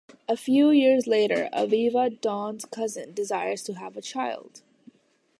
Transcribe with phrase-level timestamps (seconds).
[0.27, 4.63] A few years later, Aviva, Dawn's cousin, desires to have a child.